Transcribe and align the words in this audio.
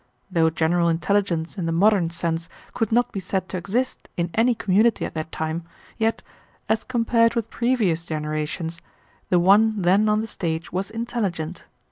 Though 0.31 0.49
general 0.49 0.89
intelligence 0.89 1.59
in 1.59 1.67
the 1.67 1.71
modern 1.71 2.09
sense 2.09 2.49
could 2.73 2.91
not 2.91 3.11
be 3.11 3.19
said 3.19 3.47
to 3.49 3.57
exist 3.57 4.09
in 4.17 4.31
any 4.33 4.55
community 4.55 5.05
at 5.05 5.13
that 5.13 5.31
time, 5.31 5.63
yet, 5.99 6.23
as 6.67 6.83
compared 6.83 7.35
with 7.35 7.51
previous 7.51 8.03
generations, 8.03 8.81
the 9.29 9.37
one 9.39 9.79
then 9.83 10.09
on 10.09 10.19
the 10.19 10.25
stage 10.25 10.71
was 10.73 10.89
intelligent. 10.89 11.65